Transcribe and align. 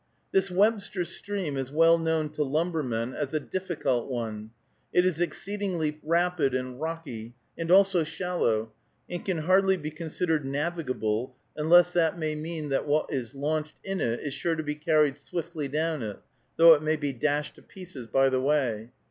This 0.31 0.49
Webster 0.49 1.05
Stream 1.05 1.55
is 1.57 1.71
well 1.71 1.99
known 1.99 2.29
to 2.29 2.41
lumbermen 2.43 3.13
as 3.13 3.35
a 3.35 3.39
difficult 3.39 4.09
one. 4.09 4.49
It 4.91 5.05
is 5.05 5.21
exceedingly 5.21 5.99
rapid 6.01 6.55
and 6.55 6.81
rocky, 6.81 7.35
and 7.55 7.69
also 7.69 8.03
shallow, 8.03 8.71
and 9.07 9.23
can 9.23 9.37
hardly 9.37 9.77
be 9.77 9.91
considered 9.91 10.43
navigable, 10.43 11.35
unless 11.55 11.93
that 11.93 12.17
may 12.17 12.33
mean 12.33 12.69
that 12.69 12.87
what 12.87 13.13
is 13.13 13.35
launched 13.35 13.79
in 13.83 14.01
it 14.01 14.21
is 14.21 14.33
sure 14.33 14.55
to 14.55 14.63
be 14.63 14.73
carried 14.73 15.19
swiftly 15.19 15.67
down 15.67 16.01
it, 16.01 16.17
though 16.57 16.73
it 16.73 16.81
may 16.81 16.95
be 16.95 17.13
dashed 17.13 17.53
to 17.57 17.61
pieces 17.61 18.07
by 18.07 18.27
the 18.29 18.41
way. 18.41 18.89